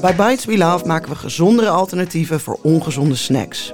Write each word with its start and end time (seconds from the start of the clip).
Bij 0.00 0.14
Bites 0.14 0.44
We 0.44 0.58
Love 0.58 0.86
maken 0.86 1.10
we 1.10 1.16
gezondere 1.16 1.68
alternatieven 1.68 2.40
voor 2.40 2.58
ongezonde 2.62 3.14
snacks. 3.14 3.72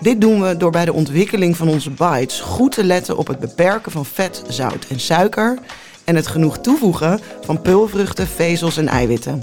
Dit 0.00 0.20
doen 0.20 0.42
we 0.42 0.56
door 0.56 0.70
bij 0.70 0.84
de 0.84 0.92
ontwikkeling 0.92 1.56
van 1.56 1.68
onze 1.68 1.90
bites 1.90 2.40
goed 2.40 2.72
te 2.72 2.84
letten 2.84 3.16
op 3.16 3.26
het 3.26 3.38
beperken 3.38 3.92
van 3.92 4.04
vet, 4.04 4.42
zout 4.48 4.86
en 4.88 5.00
suiker 5.00 5.58
en 6.04 6.16
het 6.16 6.26
genoeg 6.26 6.58
toevoegen 6.58 7.20
van 7.40 7.62
pulvruchten, 7.62 8.26
vezels 8.26 8.76
en 8.76 8.88
eiwitten. 8.88 9.42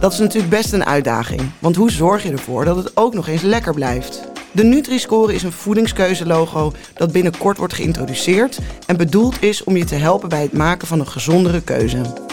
Dat 0.00 0.12
is 0.12 0.18
natuurlijk 0.18 0.50
best 0.50 0.72
een 0.72 0.86
uitdaging, 0.86 1.40
want 1.58 1.76
hoe 1.76 1.90
zorg 1.90 2.22
je 2.22 2.30
ervoor 2.30 2.64
dat 2.64 2.76
het 2.76 2.96
ook 2.96 3.14
nog 3.14 3.28
eens 3.28 3.42
lekker 3.42 3.74
blijft? 3.74 4.22
De 4.52 4.64
Nutri-score 4.64 5.34
is 5.34 5.42
een 5.42 5.52
voedingskeuzelogo 5.52 6.72
dat 6.94 7.12
binnenkort 7.12 7.56
wordt 7.58 7.74
geïntroduceerd 7.74 8.58
en 8.86 8.96
bedoeld 8.96 9.42
is 9.42 9.64
om 9.64 9.76
je 9.76 9.84
te 9.84 9.94
helpen 9.94 10.28
bij 10.28 10.42
het 10.42 10.52
maken 10.52 10.86
van 10.86 11.00
een 11.00 11.08
gezondere 11.08 11.62
keuze. 11.62 12.30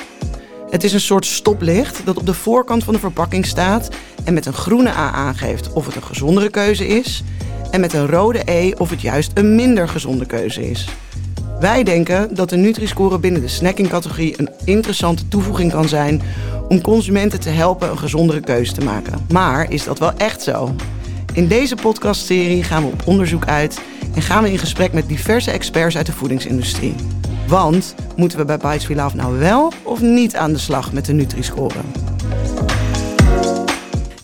Het 0.69 0.83
is 0.83 0.93
een 0.93 0.99
soort 0.99 1.25
stoplicht 1.25 2.01
dat 2.05 2.17
op 2.17 2.25
de 2.25 2.33
voorkant 2.33 2.83
van 2.83 2.93
de 2.93 2.99
verpakking 2.99 3.45
staat 3.45 3.89
en 4.23 4.33
met 4.33 4.45
een 4.45 4.53
groene 4.53 4.89
A 4.89 5.11
aangeeft 5.11 5.73
of 5.73 5.85
het 5.85 5.95
een 5.95 6.03
gezondere 6.03 6.49
keuze 6.49 6.87
is 6.87 7.23
en 7.71 7.79
met 7.79 7.93
een 7.93 8.07
rode 8.07 8.41
E 8.45 8.73
of 8.77 8.89
het 8.89 9.01
juist 9.01 9.31
een 9.33 9.55
minder 9.55 9.87
gezonde 9.87 10.25
keuze 10.25 10.69
is. 10.69 10.89
Wij 11.59 11.83
denken 11.83 12.35
dat 12.35 12.49
de 12.49 12.55
Nutri-score 12.55 13.19
binnen 13.19 13.41
de 13.41 13.47
snackingcategorie 13.47 14.33
een 14.37 14.49
interessante 14.63 15.27
toevoeging 15.27 15.71
kan 15.71 15.87
zijn 15.87 16.21
om 16.67 16.81
consumenten 16.81 17.39
te 17.39 17.49
helpen 17.49 17.89
een 17.89 17.97
gezondere 17.97 18.39
keuze 18.39 18.73
te 18.73 18.83
maken. 18.83 19.25
Maar 19.31 19.71
is 19.71 19.83
dat 19.83 19.99
wel 19.99 20.13
echt 20.17 20.41
zo? 20.41 20.75
In 21.33 21.47
deze 21.47 21.75
podcastserie 21.75 22.63
gaan 22.63 22.83
we 22.83 22.91
op 22.91 23.01
onderzoek 23.05 23.45
uit 23.45 23.81
en 24.15 24.21
gaan 24.21 24.43
we 24.43 24.51
in 24.51 24.59
gesprek 24.59 24.93
met 24.93 25.07
diverse 25.07 25.51
experts 25.51 25.97
uit 25.97 26.05
de 26.05 26.11
voedingsindustrie. 26.11 26.95
Want 27.49 27.95
moeten 28.15 28.37
we 28.37 28.45
bij 28.45 28.57
Bites 28.57 28.87
We 28.87 28.95
Love 28.95 29.15
nou 29.15 29.39
wel 29.39 29.73
of 29.83 30.01
niet 30.01 30.35
aan 30.35 30.51
de 30.51 30.57
slag 30.57 30.93
met 30.93 31.05
de 31.05 31.13
Nutri-score? 31.13 31.79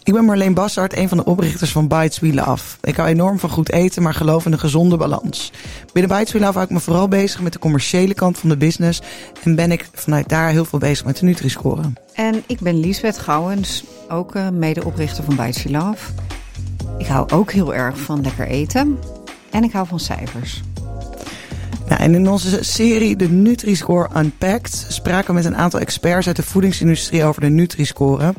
Ik 0.03 0.13
ben 0.13 0.25
Marleen 0.25 0.53
Bassart, 0.53 0.97
een 0.97 1.09
van 1.09 1.17
de 1.17 1.25
oprichters 1.25 1.71
van 1.71 1.87
Bites 1.87 2.19
We 2.19 2.33
Love. 2.33 2.77
Ik 2.81 2.95
hou 2.95 3.09
enorm 3.09 3.39
van 3.39 3.49
goed 3.49 3.71
eten, 3.71 4.03
maar 4.03 4.13
geloof 4.13 4.45
in 4.45 4.51
een 4.51 4.59
gezonde 4.59 4.97
balans. 4.97 5.51
Binnen 5.93 6.17
Bites 6.17 6.33
We 6.33 6.39
Love 6.39 6.51
hou 6.51 6.65
ik 6.65 6.69
me 6.69 6.79
vooral 6.79 7.07
bezig 7.07 7.41
met 7.41 7.53
de 7.53 7.59
commerciële 7.59 8.13
kant 8.13 8.37
van 8.37 8.49
de 8.49 8.57
business... 8.57 9.01
en 9.43 9.55
ben 9.55 9.71
ik 9.71 9.89
vanuit 9.93 10.29
daar 10.29 10.49
heel 10.49 10.65
veel 10.65 10.79
bezig 10.79 11.05
met 11.05 11.17
de 11.17 11.25
Nutri-score. 11.25 11.81
En 12.13 12.43
ik 12.47 12.59
ben 12.59 12.79
Liesbeth 12.79 13.17
Gouwens, 13.17 13.83
ook 14.09 14.35
uh, 14.35 14.49
medeoprichter 14.49 15.23
van 15.23 15.35
Bites 15.35 15.63
We 15.63 15.71
Love. 15.71 16.11
Ik 16.97 17.05
hou 17.05 17.31
ook 17.31 17.51
heel 17.51 17.73
erg 17.73 17.97
van 17.97 18.21
lekker 18.21 18.47
eten 18.47 18.99
en 19.51 19.63
ik 19.63 19.71
hou 19.71 19.87
van 19.87 19.99
cijfers. 19.99 20.61
Nou, 21.87 22.01
en 22.01 22.15
in 22.15 22.29
onze 22.29 22.63
serie 22.63 23.15
de 23.15 23.29
Nutri-score 23.29 24.09
Unpacked 24.17 24.85
spraken 24.89 25.27
we 25.27 25.33
met 25.33 25.45
een 25.45 25.57
aantal 25.57 25.79
experts 25.79 26.27
uit 26.27 26.35
de 26.35 26.43
voedingsindustrie 26.43 27.23
over 27.23 27.41
de 27.41 27.49
Nutri-score. 27.49 28.33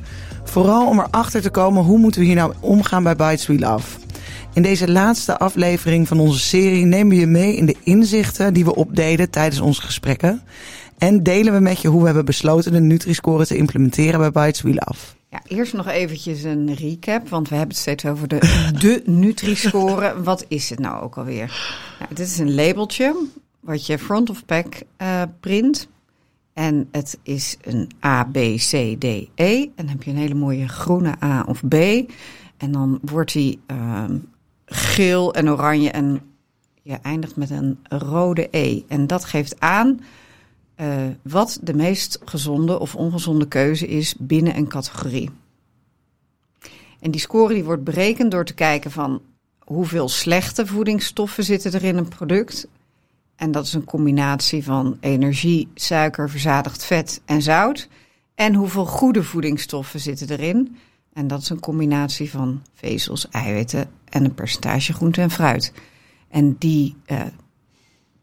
Vooral 0.44 0.86
om 0.86 0.98
erachter 0.98 1.42
te 1.42 1.50
komen 1.50 1.82
hoe 1.82 1.98
moeten 1.98 2.20
we 2.20 2.26
hier 2.26 2.36
nou 2.36 2.52
omgaan 2.60 3.02
bij 3.02 3.16
Bites 3.16 3.46
We 3.46 3.58
Love. 3.58 3.98
In 4.52 4.62
deze 4.62 4.90
laatste 4.90 5.38
aflevering 5.38 6.08
van 6.08 6.20
onze 6.20 6.38
serie 6.38 6.84
nemen 6.84 7.08
we 7.08 7.20
je 7.20 7.26
mee 7.26 7.56
in 7.56 7.66
de 7.66 7.76
inzichten 7.82 8.54
die 8.54 8.64
we 8.64 8.74
opdeden 8.74 9.30
tijdens 9.30 9.60
onze 9.60 9.82
gesprekken. 9.82 10.42
En 10.98 11.22
delen 11.22 11.52
we 11.52 11.60
met 11.60 11.80
je 11.80 11.88
hoe 11.88 12.00
we 12.00 12.06
hebben 12.06 12.24
besloten 12.24 12.72
de 12.72 12.80
Nutri-score 12.80 13.46
te 13.46 13.56
implementeren 13.56 14.20
bij 14.20 14.44
Bites 14.44 14.62
We 14.62 14.68
Love. 14.68 15.06
Eerst 15.46 15.72
nog 15.72 15.86
eventjes 15.86 16.42
een 16.42 16.74
recap, 16.74 17.28
want 17.28 17.48
we 17.48 17.54
hebben 17.54 17.74
het 17.74 17.82
steeds 17.82 18.04
over 18.04 18.28
de, 18.28 18.38
de 18.80 19.02
Nutri-score. 19.04 20.22
Wat 20.22 20.44
is 20.48 20.70
het 20.70 20.78
nou 20.78 21.02
ook 21.02 21.16
alweer? 21.16 21.46
Nou, 21.98 22.14
dit 22.14 22.26
is 22.26 22.38
een 22.38 22.54
labeltje 22.54 23.26
wat 23.60 23.86
je 23.86 23.98
front 23.98 24.30
of 24.30 24.44
pack 24.44 24.74
uh, 25.02 25.22
print. 25.40 25.88
En 26.52 26.88
het 26.90 27.18
is 27.22 27.56
een 27.62 27.90
A, 28.04 28.24
B, 28.24 28.36
C, 28.56 28.96
D, 28.98 29.04
E. 29.34 29.62
En 29.62 29.72
dan 29.76 29.88
heb 29.88 30.02
je 30.02 30.10
een 30.10 30.16
hele 30.16 30.34
mooie 30.34 30.68
groene 30.68 31.14
A 31.22 31.44
of 31.48 31.62
B. 31.68 31.74
En 32.56 32.72
dan 32.72 32.98
wordt 33.02 33.32
die 33.32 33.60
uh, 33.66 34.04
geel 34.66 35.34
en 35.34 35.50
oranje 35.50 35.90
en 35.90 36.20
je 36.82 36.98
eindigt 37.02 37.36
met 37.36 37.50
een 37.50 37.78
rode 37.88 38.48
E. 38.50 38.82
En 38.88 39.06
dat 39.06 39.24
geeft 39.24 39.60
aan 39.60 40.00
uh, 40.80 41.06
wat 41.22 41.58
de 41.62 41.74
meest 41.74 42.18
gezonde 42.24 42.78
of 42.78 42.94
ongezonde 42.94 43.48
keuze 43.48 43.86
is 43.86 44.14
binnen 44.18 44.56
een 44.56 44.68
categorie. 44.68 45.30
En 47.00 47.10
die 47.10 47.20
score 47.20 47.54
die 47.54 47.64
wordt 47.64 47.84
berekend 47.84 48.30
door 48.30 48.44
te 48.44 48.54
kijken 48.54 48.90
van 48.90 49.22
hoeveel 49.58 50.08
slechte 50.08 50.66
voedingsstoffen 50.66 51.44
zitten 51.44 51.72
er 51.72 51.84
in 51.84 51.96
een 51.96 52.08
product. 52.08 52.68
En 53.36 53.50
dat 53.50 53.64
is 53.64 53.72
een 53.72 53.84
combinatie 53.84 54.64
van 54.64 54.96
energie, 55.00 55.68
suiker, 55.74 56.30
verzadigd 56.30 56.84
vet 56.84 57.20
en 57.24 57.42
zout. 57.42 57.88
En 58.34 58.54
hoeveel 58.54 58.86
goede 58.86 59.22
voedingsstoffen 59.22 60.00
zitten 60.00 60.30
erin. 60.30 60.76
En 61.12 61.26
dat 61.26 61.40
is 61.40 61.48
een 61.48 61.60
combinatie 61.60 62.30
van 62.30 62.62
vezels, 62.74 63.28
eiwitten 63.28 63.90
en 64.08 64.24
een 64.24 64.34
percentage 64.34 64.92
groente 64.92 65.20
en 65.20 65.30
fruit. 65.30 65.72
En 66.28 66.56
die 66.58 66.96
uh, 67.06 67.22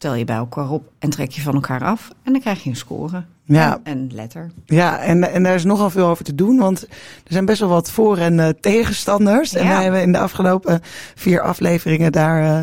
tel 0.04 0.14
je 0.14 0.26
bij 0.26 0.36
elkaar 0.36 0.70
op 0.70 0.92
en 1.00 1.10
trek 1.10 1.32
je 1.32 1.42
van 1.42 1.54
elkaar 1.54 1.84
af. 1.84 2.10
En 2.24 2.32
dan 2.32 2.42
krijg 2.42 2.64
je 2.64 2.70
een 2.70 2.76
score. 2.76 3.24
Ja. 3.46 3.80
En 3.84 3.98
een 3.98 4.12
letter. 4.14 4.52
Ja, 4.66 5.00
en, 5.00 5.32
en 5.32 5.44
daar 5.44 5.56
is 5.56 5.64
nogal 5.64 5.90
veel 5.90 6.08
over 6.08 6.24
te 6.24 6.36
doen. 6.36 6.58
Want 6.58 6.82
er 6.84 6.88
zijn 7.28 7.46
best 7.46 7.60
wel 7.60 7.70
wat 7.70 7.92
voor- 7.92 8.18
en 8.18 8.38
uh, 8.38 8.48
tegenstanders. 8.60 9.52
Ja. 9.52 9.60
En 9.60 9.68
wij 9.68 9.84
hebben 9.84 10.02
in 10.02 10.12
de 10.12 10.18
afgelopen 10.18 10.82
vier 11.16 11.42
afleveringen 11.42 12.12
daar... 12.12 12.44
Uh, 12.44 12.50
uh, 12.50 12.60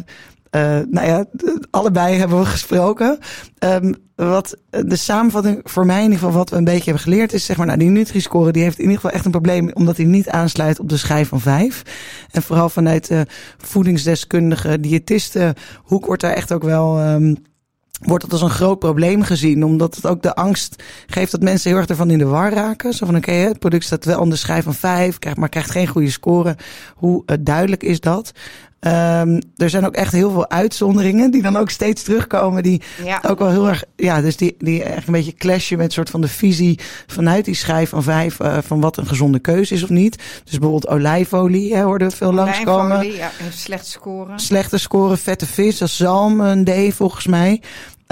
nou 0.91 1.07
ja, 1.07 1.25
allebei 1.71 2.17
hebben 2.17 2.39
we 2.39 2.45
gesproken. 2.45 3.19
Um, 3.59 3.95
wat 4.15 4.57
de 4.71 4.97
samenvatting 4.97 5.61
voor 5.65 5.87
mij 5.87 5.97
in 5.97 6.03
ieder 6.03 6.19
geval 6.19 6.35
wat 6.35 6.51
we 6.51 6.57
een 6.57 6.65
beetje 6.65 6.85
hebben 6.85 7.03
geleerd 7.03 7.33
is 7.33 7.45
zeg 7.45 7.57
maar, 7.57 7.67
nou 7.67 7.79
die 7.79 7.89
Nutri-score 7.89 8.53
die 8.53 8.63
heeft 8.63 8.77
in 8.77 8.83
ieder 8.83 8.97
geval 8.97 9.11
echt 9.11 9.25
een 9.25 9.31
probleem 9.31 9.71
omdat 9.73 9.97
hij 9.97 10.07
niet 10.07 10.29
aansluit 10.29 10.81
op 10.81 10.89
de 10.89 10.97
schijf 10.97 11.29
van 11.29 11.41
vijf. 11.41 11.83
En 12.31 12.43
vooral 12.43 12.69
vanuit 12.69 13.09
de 13.09 13.27
voedingsdeskundige 13.59 14.81
diëtisten 14.81 15.55
hoek 15.83 16.07
wordt 16.07 16.23
daar 16.23 16.33
echt 16.33 16.53
ook 16.53 16.63
wel 16.63 17.01
um, 17.01 17.37
wordt 18.01 18.25
dat 18.25 18.33
als 18.33 18.43
een 18.43 18.51
groot 18.57 18.79
probleem 18.79 19.23
gezien. 19.23 19.65
Omdat 19.65 19.97
het 19.97 20.07
ook 20.07 20.23
de 20.23 20.35
angst 20.35 20.83
geeft 21.07 21.31
dat 21.31 21.43
mensen 21.43 21.71
heel 21.71 21.79
erg 21.79 21.89
ervan 21.89 22.11
in 22.11 22.19
de 22.19 22.25
war 22.25 22.53
raken. 22.53 22.93
Zo 22.93 23.07
van 23.07 23.17
oké, 23.17 23.33
het 23.33 23.59
product 23.59 23.85
staat 23.85 24.05
wel 24.05 24.29
de 24.29 24.37
schijf 24.37 24.65
van 24.65 24.75
vijf, 24.75 25.19
maar 25.37 25.49
krijgt 25.49 25.71
geen 25.71 25.87
goede 25.87 26.11
score. 26.11 26.57
Hoe 26.95 27.23
uh, 27.27 27.37
duidelijk 27.41 27.83
is 27.83 28.01
dat? 28.01 28.33
Um, 28.87 29.41
er 29.57 29.71
zijn 29.71 29.87
ook 29.87 29.95
echt 29.95 30.13
heel 30.13 30.31
veel 30.31 30.51
uitzonderingen 30.51 31.31
die 31.31 31.43
dan 31.43 31.57
ook 31.57 31.71
steeds 31.71 32.03
terugkomen. 32.03 32.63
Die 32.63 32.83
ja. 33.05 33.23
ook 33.29 33.39
wel 33.39 33.51
heel 33.51 33.69
erg, 33.69 33.85
ja, 33.97 34.21
dus 34.21 34.37
die, 34.37 34.55
die 34.59 34.83
echt 34.83 35.07
een 35.07 35.13
beetje 35.13 35.35
clashen 35.35 35.79
met 35.79 35.93
soort 35.93 36.11
van 36.11 36.21
de 36.21 36.29
visie 36.29 36.79
vanuit 37.07 37.45
die 37.45 37.55
schijf 37.55 37.89
van 37.89 38.03
vijf. 38.03 38.41
Uh, 38.41 38.59
van 38.63 38.81
wat 38.81 38.97
een 38.97 39.07
gezonde 39.07 39.39
keuze 39.39 39.75
is 39.75 39.83
of 39.83 39.89
niet. 39.89 40.17
Dus 40.17 40.59
bijvoorbeeld 40.59 40.89
olijfolie, 40.89 41.75
hè, 41.75 41.83
hoorden 41.83 42.09
we 42.09 42.17
veel 42.17 42.33
langskomen. 42.33 42.97
Olijfolie, 42.97 43.17
ja, 43.17 43.31
heeft 43.35 43.59
slechte 43.59 43.91
scoren. 43.91 44.39
Slechte 44.39 44.79
scoren, 44.79 45.19
vette 45.19 45.47
vis, 45.47 45.83
als 45.83 45.97
zalm, 45.97 46.41
een 46.41 46.65
D 46.65 46.95
volgens 46.95 47.27
mij. 47.27 47.61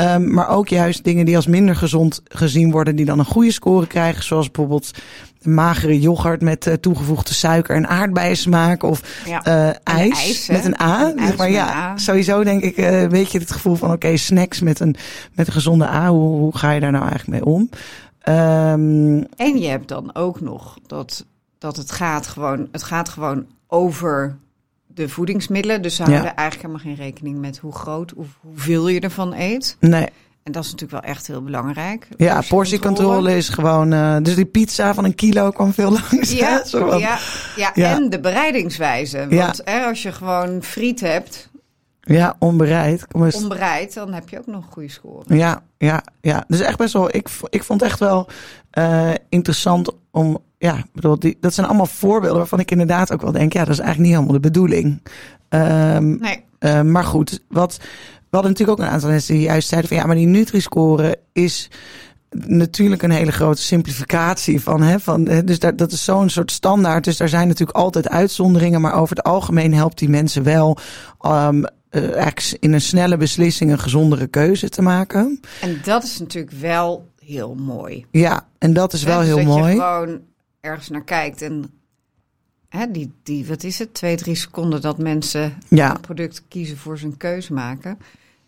Um, 0.00 0.32
maar 0.32 0.48
ook 0.48 0.68
juist 0.68 1.04
dingen 1.04 1.24
die 1.24 1.36
als 1.36 1.46
minder 1.46 1.76
gezond 1.76 2.20
gezien 2.24 2.70
worden, 2.70 2.96
die 2.96 3.04
dan 3.04 3.18
een 3.18 3.24
goede 3.24 3.52
score 3.52 3.86
krijgen. 3.86 4.24
Zoals 4.24 4.50
bijvoorbeeld 4.50 4.90
magere 5.42 6.00
yoghurt 6.00 6.42
met 6.42 6.66
uh, 6.66 6.74
toegevoegde 6.74 7.34
suiker 7.34 7.76
en 7.76 7.88
aardbeiensmaak. 7.88 8.82
Of 8.82 9.22
ja. 9.26 9.46
uh, 9.46 9.68
ijs, 9.84 10.18
ijs 10.18 10.48
met 10.48 10.64
een 10.64 10.80
A. 10.80 11.12
Een 11.16 11.34
maar 11.36 11.50
ja, 11.50 11.74
A. 11.74 11.96
sowieso 11.96 12.44
denk 12.44 12.62
ik, 12.62 12.76
uh, 12.76 13.04
weet 13.04 13.32
je 13.32 13.38
het 13.38 13.50
gevoel 13.50 13.74
van 13.74 13.88
oké, 13.88 13.96
okay, 13.96 14.16
snacks 14.16 14.60
met 14.60 14.80
een, 14.80 14.96
met 15.34 15.46
een 15.46 15.52
gezonde 15.52 15.86
A. 15.88 16.08
Hoe, 16.08 16.38
hoe 16.38 16.56
ga 16.56 16.70
je 16.70 16.80
daar 16.80 16.92
nou 16.92 17.08
eigenlijk 17.08 17.44
mee 17.44 17.54
om? 17.54 17.68
Um, 18.28 19.26
en 19.36 19.58
je 19.58 19.68
hebt 19.68 19.88
dan 19.88 20.14
ook 20.14 20.40
nog 20.40 20.78
dat, 20.86 21.24
dat 21.58 21.76
het 21.76 21.92
gaat 21.92 22.26
gewoon, 22.26 22.68
het 22.72 22.82
gaat 22.82 23.08
gewoon 23.08 23.46
over 23.66 24.36
de 24.98 25.08
voedingsmiddelen. 25.08 25.82
Dus 25.82 25.96
ze 25.96 26.02
houden 26.02 26.24
ja. 26.24 26.34
eigenlijk 26.34 26.68
helemaal 26.68 26.94
geen 26.94 27.04
rekening 27.04 27.38
met 27.38 27.58
hoe 27.58 27.72
groot 27.72 28.14
of 28.14 28.26
hoeveel 28.40 28.88
je 28.88 29.00
ervan 29.00 29.34
eet. 29.34 29.76
Nee. 29.80 30.06
En 30.42 30.52
dat 30.54 30.64
is 30.64 30.70
natuurlijk 30.70 31.02
wel 31.02 31.12
echt 31.12 31.26
heel 31.26 31.42
belangrijk. 31.42 32.08
Ja, 32.16 32.42
portiecontrole 32.48 33.36
is 33.36 33.48
gewoon. 33.48 33.92
Uh, 33.92 34.16
dus 34.22 34.34
die 34.34 34.44
pizza 34.44 34.94
van 34.94 35.04
een 35.04 35.14
kilo 35.14 35.50
kwam 35.50 35.72
veel 35.72 35.90
langs. 35.90 36.32
Ja, 36.32 36.62
ja, 36.72 37.18
ja, 37.56 37.70
ja, 37.74 37.94
en 37.94 38.10
de 38.10 38.20
bereidingswijze. 38.20 39.26
Want 39.30 39.60
hè, 39.64 39.84
als 39.84 40.02
je 40.02 40.12
gewoon 40.12 40.62
friet 40.62 41.00
hebt. 41.00 41.48
Ja, 42.08 42.36
onbereid. 42.38 43.06
Kom 43.06 43.24
eens. 43.24 43.34
Onbereid, 43.34 43.94
dan 43.94 44.12
heb 44.12 44.28
je 44.28 44.38
ook 44.38 44.46
nog 44.46 44.66
een 44.66 44.72
goede 44.72 44.88
score. 44.88 45.36
Ja, 45.36 45.62
ja, 45.78 46.02
ja. 46.20 46.44
Dus 46.48 46.60
echt 46.60 46.78
best 46.78 46.92
wel. 46.92 47.14
Ik, 47.14 47.28
ik 47.48 47.64
vond 47.64 47.80
het 47.80 47.90
echt 47.90 48.00
wel 48.00 48.28
uh, 48.78 49.10
interessant 49.28 49.92
om. 50.10 50.38
Ja, 50.58 50.84
bedoel, 50.92 51.18
die, 51.18 51.36
dat 51.40 51.54
zijn 51.54 51.66
allemaal 51.66 51.86
voorbeelden 51.86 52.38
waarvan 52.38 52.60
ik 52.60 52.70
inderdaad 52.70 53.12
ook 53.12 53.22
wel 53.22 53.32
denk. 53.32 53.52
Ja, 53.52 53.64
dat 53.64 53.72
is 53.72 53.78
eigenlijk 53.78 54.08
niet 54.08 54.18
helemaal 54.18 54.40
de 54.40 54.48
bedoeling. 54.48 55.02
Um, 55.48 56.18
nee. 56.20 56.44
Uh, 56.60 56.80
maar 56.82 57.04
goed, 57.04 57.40
wat. 57.48 57.76
We 58.30 58.36
hadden 58.36 58.50
natuurlijk 58.50 58.78
ook 58.78 58.86
een 58.86 58.92
aantal 58.92 59.10
mensen 59.10 59.34
die 59.34 59.42
juist 59.42 59.68
zeiden 59.68 59.88
van 59.90 59.98
ja, 59.98 60.06
maar 60.06 60.16
die 60.16 60.26
Nutri-score 60.26 61.18
is 61.32 61.70
natuurlijk 62.30 63.02
een 63.02 63.10
hele 63.10 63.32
grote 63.32 63.62
simplificatie 63.62 64.62
van. 64.62 64.82
Hè, 64.82 65.00
van 65.00 65.24
dus 65.24 65.58
daar, 65.58 65.76
dat 65.76 65.92
is 65.92 66.04
zo'n 66.04 66.28
soort 66.28 66.50
standaard. 66.50 67.04
Dus 67.04 67.16
daar 67.16 67.28
zijn 67.28 67.48
natuurlijk 67.48 67.78
altijd 67.78 68.08
uitzonderingen. 68.08 68.80
Maar 68.80 68.94
over 68.94 69.16
het 69.16 69.24
algemeen 69.24 69.74
helpt 69.74 69.98
die 69.98 70.08
mensen 70.08 70.42
wel 70.42 70.78
um, 71.26 71.64
eigenlijk 71.90 72.62
in 72.62 72.72
een 72.72 72.80
snelle 72.80 73.16
beslissing 73.16 73.70
een 73.70 73.78
gezondere 73.78 74.26
keuze 74.26 74.68
te 74.68 74.82
maken. 74.82 75.40
En 75.60 75.80
dat 75.84 76.04
is 76.04 76.18
natuurlijk 76.18 76.52
wel 76.52 77.08
heel 77.24 77.54
mooi. 77.54 78.06
Ja, 78.10 78.46
en 78.58 78.72
dat 78.72 78.92
is 78.92 79.02
wel 79.02 79.18
dus 79.18 79.26
heel 79.26 79.36
dat 79.36 79.44
mooi. 79.46 79.74
Je 79.74 79.80
gewoon 79.80 80.20
ergens 80.60 80.88
naar 80.88 81.04
kijkt 81.04 81.42
en 81.42 81.70
hè, 82.68 82.90
die, 82.90 83.12
die, 83.22 83.46
wat 83.46 83.62
is 83.62 83.78
het, 83.78 83.94
twee, 83.94 84.16
drie 84.16 84.34
seconden 84.34 84.80
dat 84.80 84.98
mensen 84.98 85.58
Ja. 85.68 85.90
een 85.94 86.00
product 86.00 86.42
kiezen 86.48 86.76
voor 86.76 86.98
zijn 86.98 87.16
keuze 87.16 87.52
maken, 87.52 87.98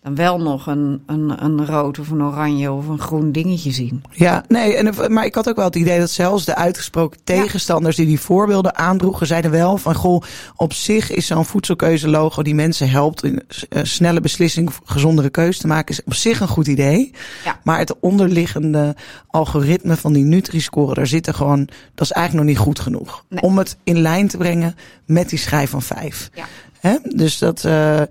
dan 0.03 0.15
wel 0.15 0.41
nog 0.41 0.67
een, 0.67 1.03
een, 1.07 1.45
een 1.45 1.67
rood 1.67 1.99
of 1.99 2.11
een 2.11 2.23
oranje 2.23 2.73
of 2.73 2.89
een 2.89 2.99
groen 2.99 3.33
dingetje 3.33 3.71
zien. 3.71 4.03
Ja, 4.11 4.45
nee, 4.49 4.77
en, 4.77 5.13
maar 5.13 5.25
ik 5.25 5.35
had 5.35 5.49
ook 5.49 5.57
wel 5.57 5.65
het 5.65 5.75
idee 5.75 5.99
dat 5.99 6.11
zelfs 6.11 6.45
de 6.45 6.55
uitgesproken 6.55 7.21
tegenstanders 7.25 7.97
die 7.97 8.07
die 8.07 8.21
voorbeelden 8.21 8.77
aandroegen, 8.77 9.27
zeiden 9.27 9.51
wel 9.51 9.77
van 9.77 9.95
goh, 9.95 10.23
op 10.57 10.73
zich 10.73 11.11
is 11.11 11.27
zo'n 11.27 11.45
voedselkeuzelogo 11.45 12.43
die 12.43 12.55
mensen 12.55 12.91
helpt 12.91 13.25
in 13.25 13.43
eh, 13.69 13.83
snelle 13.85 14.21
beslissing, 14.21 14.71
gezondere 14.85 15.31
keuze 15.31 15.61
te 15.61 15.67
maken, 15.67 15.95
is 15.95 16.05
op 16.05 16.15
zich 16.15 16.41
een 16.41 16.49
goed 16.49 16.67
idee. 16.67 17.11
Ja. 17.45 17.61
Maar 17.65 17.79
het 17.79 18.01
onderliggende 18.01 18.97
algoritme 19.27 19.97
van 19.97 20.13
die 20.13 20.25
Nutri-score, 20.25 20.95
daar 20.95 21.07
zitten 21.07 21.35
gewoon, 21.35 21.69
dat 21.95 22.05
is 22.07 22.13
eigenlijk 22.13 22.47
nog 22.47 22.55
niet 22.57 22.65
goed 22.67 22.81
genoeg. 22.81 23.25
Nee. 23.29 23.43
Om 23.43 23.59
het 23.59 23.77
in 23.85 24.01
lijn 24.01 24.29
te 24.29 24.37
brengen 24.37 24.75
met 25.07 25.29
die 25.29 25.39
schijf 25.39 25.71
van 25.71 25.83
vijf. 25.83 26.31
Ja. 26.35 26.45
Hè? 26.81 26.97
Dus 27.03 27.39
dat. 27.39 27.65
eh, 27.65 28.03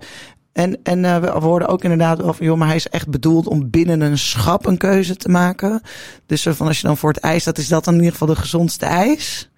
en, 0.52 0.78
en 0.82 1.04
eh, 1.04 1.18
we 1.18 1.28
hoorden 1.28 1.68
ook 1.68 1.82
inderdaad 1.82 2.18
van, 2.22 2.46
joh, 2.46 2.58
maar 2.58 2.66
hij 2.66 2.76
is 2.76 2.88
echt 2.88 3.08
bedoeld 3.08 3.46
om 3.46 3.70
binnen 3.70 4.00
een 4.00 4.18
schap 4.18 4.66
een 4.66 4.78
keuze 4.78 5.16
te 5.16 5.28
maken. 5.28 5.80
Dus 6.26 6.42
zo 6.42 6.52
van 6.52 6.66
als 6.66 6.80
je 6.80 6.86
dan 6.86 6.96
voor 6.96 7.12
het 7.12 7.22
ijs, 7.22 7.44
dat 7.44 7.58
is 7.58 7.68
dat 7.68 7.84
dan 7.84 7.94
in 7.94 8.00
ieder 8.00 8.18
geval 8.18 8.34
de 8.34 8.40
gezondste 8.40 8.86
ijs. 8.86 9.50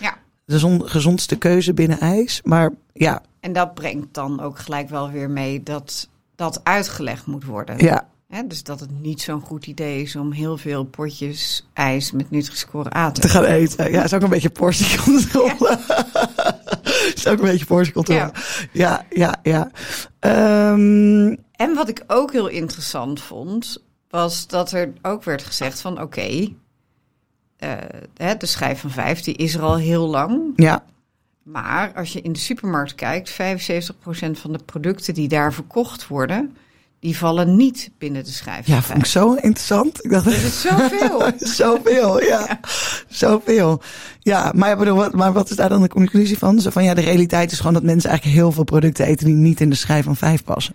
Ja. 0.00 0.16
De 0.44 0.58
zon, 0.58 0.88
gezondste 0.88 1.36
keuze 1.36 1.74
binnen 1.74 2.00
ijs. 2.00 2.40
Maar 2.44 2.72
ja, 2.92 3.22
En 3.40 3.52
dat 3.52 3.74
brengt 3.74 4.14
dan 4.14 4.40
ook 4.40 4.58
gelijk 4.58 4.88
wel 4.88 5.10
weer 5.10 5.30
mee 5.30 5.62
dat 5.62 6.08
dat 6.36 6.60
uitgelegd 6.62 7.26
moet 7.26 7.44
worden. 7.44 7.78
ja, 7.78 8.08
dus 8.46 8.62
dat 8.62 8.80
het 8.80 9.00
niet 9.00 9.20
zo'n 9.20 9.40
goed 9.40 9.66
idee 9.66 10.02
is 10.02 10.16
om 10.16 10.32
heel 10.32 10.56
veel 10.56 10.84
potjes 10.84 11.68
ijs 11.72 12.12
met 12.12 12.30
Nutri-Score 12.30 12.96
A 12.96 13.10
te 13.10 13.20
te 13.20 13.28
gaan 13.28 13.44
eten. 13.44 13.90
Ja, 13.92 14.04
is 14.04 14.14
ook 14.14 14.22
een 14.22 14.28
beetje 14.28 14.50
portiecontrole. 14.50 15.78
is 17.16 17.26
ook 17.26 17.38
een 17.38 17.44
beetje 17.44 17.66
portiecontrole. 17.66 18.32
Ja, 18.72 19.06
ja, 19.10 19.38
ja. 19.42 19.70
Ehm, 20.18 21.36
En 21.52 21.74
wat 21.74 21.88
ik 21.88 22.04
ook 22.06 22.32
heel 22.32 22.48
interessant 22.48 23.20
vond, 23.20 23.82
was 24.08 24.46
dat 24.46 24.72
er 24.72 24.92
ook 25.02 25.24
werd 25.24 25.42
gezegd 25.42 25.80
van 25.80 26.00
oké, 26.00 26.48
eh, 27.56 27.72
hè, 28.16 28.36
de 28.36 28.46
schijf 28.46 28.80
van 28.80 28.90
vijf 28.90 29.20
die 29.20 29.36
is 29.36 29.54
er 29.54 29.62
al 29.62 29.76
heel 29.76 30.06
lang. 30.06 30.52
ja, 30.56 30.84
Maar 31.42 31.92
als 31.94 32.12
je 32.12 32.20
in 32.20 32.32
de 32.32 32.38
supermarkt 32.38 32.94
kijkt, 32.94 33.30
75% 33.30 34.38
van 34.38 34.52
de 34.52 34.60
producten 34.64 35.14
die 35.14 35.28
daar 35.28 35.52
verkocht 35.52 36.06
worden, 36.06 36.56
die 37.00 37.16
vallen 37.16 37.56
niet 37.56 37.90
binnen 37.98 38.24
de 38.24 38.30
schijf 38.30 38.66
ja, 38.66 38.82
vond 38.82 38.98
ik 38.98 39.06
zo 39.06 39.34
interessant. 39.34 40.04
Ik 40.04 40.10
dacht, 40.10 40.24
Dat 40.24 40.34
is 40.34 40.60
zoveel. 40.60 41.32
Zoveel, 41.38 42.22
ja. 42.22 42.60
Zoveel. 43.08 43.82
Ja, 44.18 44.52
maar, 44.54 44.76
bedoel, 44.76 44.96
wat, 44.96 45.12
maar 45.12 45.32
wat 45.32 45.50
is 45.50 45.56
daar 45.56 45.68
dan 45.68 45.82
de 45.82 45.88
conclusie 45.88 46.38
van? 46.38 46.60
Zo 46.60 46.70
van 46.70 46.84
ja, 46.84 46.94
de 46.94 47.00
realiteit 47.00 47.52
is 47.52 47.58
gewoon 47.58 47.74
dat 47.74 47.82
mensen 47.82 48.10
eigenlijk 48.10 48.40
heel 48.40 48.52
veel 48.52 48.64
producten 48.64 49.06
eten 49.06 49.26
die 49.26 49.34
niet 49.34 49.60
in 49.60 49.70
de 49.70 49.76
schijf 49.76 50.04
van 50.04 50.16
vijf 50.16 50.44
passen. 50.44 50.74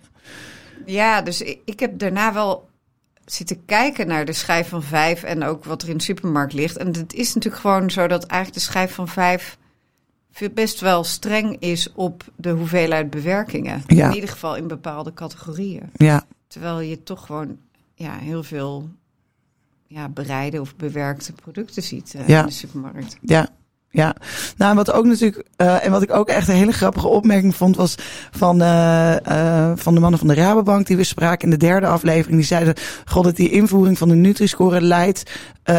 Ja, 0.86 1.22
dus 1.22 1.40
ik, 1.40 1.58
ik 1.64 1.80
heb 1.80 1.98
daarna 1.98 2.32
wel 2.32 2.68
zitten 3.24 3.64
kijken 3.64 4.06
naar 4.06 4.24
de 4.24 4.32
schijf 4.32 4.68
van 4.68 4.82
vijf 4.82 5.22
en 5.22 5.44
ook 5.44 5.64
wat 5.64 5.82
er 5.82 5.88
in 5.88 5.96
de 5.96 6.02
supermarkt 6.02 6.52
ligt. 6.52 6.76
En 6.76 6.86
het 6.86 7.14
is 7.14 7.34
natuurlijk 7.34 7.62
gewoon 7.62 7.90
zo 7.90 8.06
dat 8.06 8.24
eigenlijk 8.26 8.60
de 8.60 8.70
schijf 8.70 8.94
van 8.94 9.08
vijf 9.08 9.56
best 10.54 10.80
wel 10.80 11.04
streng 11.04 11.56
is 11.60 11.92
op 11.92 12.24
de 12.36 12.50
hoeveelheid 12.50 13.10
bewerkingen. 13.10 13.82
Ja. 13.86 14.08
In 14.08 14.14
ieder 14.14 14.30
geval 14.30 14.56
in 14.56 14.66
bepaalde 14.68 15.12
categorieën. 15.14 15.90
Ja, 15.96 16.24
Terwijl 16.46 16.80
je 16.80 17.02
toch 17.02 17.26
gewoon 17.26 17.58
ja, 17.94 18.18
heel 18.18 18.42
veel 18.42 18.88
ja, 19.86 20.08
bereide 20.08 20.60
of 20.60 20.76
bewerkte 20.76 21.32
producten 21.32 21.82
ziet 21.82 22.14
eh, 22.14 22.28
Ja. 22.28 22.40
in 22.40 22.46
de 22.46 22.52
supermarkt. 22.52 23.16
ja. 23.20 23.48
Ja, 23.96 24.14
nou 24.56 24.70
en 24.70 24.76
wat 24.76 24.92
ook 24.92 25.04
natuurlijk, 25.04 25.42
eh, 25.56 25.84
en 25.84 25.90
wat 25.90 26.02
ik 26.02 26.12
ook 26.14 26.28
echt 26.28 26.48
een 26.48 26.54
hele 26.54 26.72
grappige 26.72 27.08
opmerking 27.08 27.56
vond, 27.56 27.76
was 27.76 27.94
van, 28.30 28.60
eh, 28.62 29.14
van 29.74 29.94
de 29.94 30.00
mannen 30.00 30.18
van 30.18 30.28
de 30.28 30.34
Rabobank 30.34 30.86
die 30.86 30.96
we 30.96 31.04
spraken 31.04 31.44
in 31.44 31.50
de 31.50 31.66
derde 31.66 31.86
aflevering. 31.86 32.36
Die 32.36 32.46
zeiden, 32.46 32.74
god, 33.04 33.24
dat 33.24 33.36
die 33.36 33.50
invoering 33.50 33.98
van 33.98 34.08
de 34.08 34.14
Nutri-score 34.14 34.80
leidt, 34.80 35.22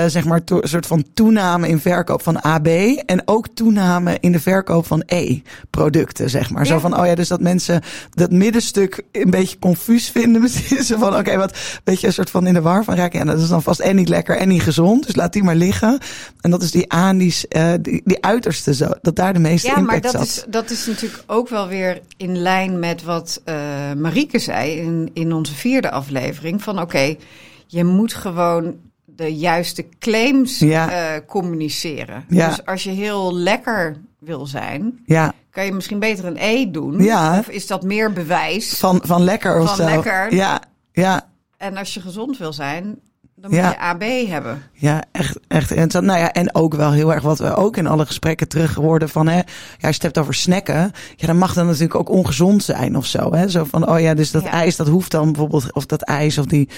zeg 0.07 0.25
maar, 0.25 0.43
to- 0.43 0.61
een 0.61 0.67
soort 0.67 0.85
van 0.87 1.03
toename 1.13 1.67
in 1.67 1.79
verkoop 1.79 2.21
van 2.23 2.41
AB 2.41 2.67
en 3.05 3.21
ook 3.25 3.47
toename 3.53 4.17
in 4.19 4.31
de 4.31 4.39
verkoop 4.39 4.85
van 4.87 5.03
E-producten, 5.05 6.29
zeg 6.29 6.49
maar. 6.49 6.65
Zo 6.65 6.79
van, 6.79 6.99
oh 6.99 7.05
ja, 7.05 7.15
dus 7.15 7.27
dat 7.27 7.41
mensen 7.41 7.81
dat 8.09 8.31
middenstuk 8.31 9.01
een 9.11 9.29
beetje 9.29 9.59
confuus 9.59 10.09
vinden. 10.09 10.41
Misschien 10.47 10.83
zo 10.83 10.97
van, 10.97 11.15
oké, 11.15 11.37
wat, 11.37 11.57
weet 11.83 12.01
je, 12.01 12.07
een 12.07 12.13
soort 12.13 12.29
van 12.29 12.47
in 12.47 12.53
de 12.53 12.61
war 12.61 12.83
van 12.83 12.95
raken. 12.95 13.19
Ja, 13.19 13.25
dat 13.25 13.39
is 13.41 13.47
dan 13.47 13.63
vast 13.63 13.79
en 13.79 13.95
niet 13.95 14.09
lekker 14.09 14.37
en 14.37 14.47
niet 14.47 14.61
gezond, 14.61 15.05
dus 15.05 15.15
laat 15.15 15.33
die 15.33 15.43
maar 15.43 15.55
liggen. 15.55 15.97
En 16.41 16.51
dat 16.51 16.61
is 16.63 16.71
die 16.71 16.91
aan, 16.91 17.17
die, 17.17 17.35
die, 17.81 18.01
die 18.07 18.23
uiterste 18.23 18.73
zo, 18.73 18.89
dat 19.01 19.15
daar 19.15 19.33
de 19.33 19.39
meeste 19.39 19.67
Ja, 19.67 19.73
maar 19.73 19.95
impact 19.95 20.03
dat 20.03 20.11
zat. 20.11 20.21
is, 20.21 20.43
dat 20.49 20.69
is 20.69 20.85
natuurlijk 20.85 21.23
ook 21.27 21.49
wel 21.49 21.67
weer 21.67 22.01
in 22.17 22.37
lijn 22.37 22.79
met 22.79 23.03
wat 23.03 23.41
eh 23.43 23.55
Marieke 23.97 24.39
zei 24.39 24.71
in, 24.71 25.09
in 25.13 25.33
onze 25.33 25.53
vierde 25.55 25.91
aflevering. 25.91 26.63
Van 26.63 26.81
oké, 26.81 27.15
je 27.67 27.83
moet 27.83 28.13
gewoon 28.13 28.75
de 29.05 29.35
juiste 29.35 29.85
claims 29.99 30.59
Ja. 30.59 30.91
eh, 31.15 31.21
communiceren. 31.27 32.25
Ja. 32.29 32.47
Dus 32.47 32.65
als 32.65 32.83
je 32.83 32.89
heel 32.89 33.35
lekker 33.35 33.97
wil 34.19 34.45
zijn, 34.45 34.99
Ja, 35.05 35.33
kan 35.49 35.65
je 35.65 35.71
misschien 35.73 35.99
beter 35.99 36.25
een 36.25 36.37
E 36.39 36.71
doen. 36.71 37.03
Ja. 37.03 37.39
Of 37.39 37.47
is 37.49 37.67
dat 37.67 37.83
meer 37.83 38.13
bewijs? 38.13 38.69
van, 38.77 39.01
van 39.05 39.23
lekker 39.23 39.59
of 39.59 39.67
Van 39.67 39.75
zo. 39.75 39.83
lekker. 39.83 40.33
Ja, 40.33 40.61
ja, 40.91 41.29
En 41.57 41.77
als 41.77 41.93
je 41.93 42.01
gezond 42.01 42.37
wil 42.37 42.53
zijn, 42.53 42.99
dan 43.41 43.51
Ja. 43.51 43.63
moet 43.65 43.73
je 43.73 43.79
AB 43.79 44.27
hebben. 44.29 44.61
Ja, 44.73 45.03
echt, 45.11 45.39
echt 45.47 45.69
interessant. 45.71 46.05
Nou 46.05 46.19
ja, 46.19 46.31
en 46.33 46.55
ook 46.55 46.73
wel 46.75 46.91
heel 46.91 47.13
erg 47.13 47.23
wat 47.23 47.39
we 47.39 47.55
ook 47.55 47.77
in 47.77 47.87
alle 47.87 48.05
gesprekken 48.05 48.47
terug 48.47 48.73
hoorden 48.75 49.09
van, 49.09 49.27
hè, 49.27 49.35
ja, 49.35 49.41
als 49.41 49.79
je 49.79 49.87
het 49.87 50.01
hebt 50.01 50.17
over 50.17 50.33
snacken, 50.33 50.91
ja, 51.15 51.27
dan 51.27 51.37
mag 51.37 51.53
dat 51.53 51.65
natuurlijk 51.65 51.95
ook 51.95 52.09
ongezond 52.09 52.63
zijn 52.63 52.97
of 52.97 53.05
zo, 53.05 53.33
hè. 53.33 53.49
Zo 53.49 53.63
van, 53.63 53.89
oh 53.89 53.99
ja, 53.99 54.13
dus 54.13 54.31
dat 54.31 54.43
Ja. 54.43 54.49
ijs, 54.51 54.75
dat 54.75 54.87
hoeft 54.87 55.11
dan 55.11 55.25
bijvoorbeeld, 55.31 55.73
of 55.73 55.85
dat 55.85 56.01
ijs, 56.01 56.37
of 56.37 56.45
die 56.45 56.69